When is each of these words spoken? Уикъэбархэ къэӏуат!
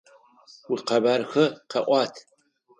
Уикъэбархэ 0.69 1.45
къэӏуат! 1.69 2.13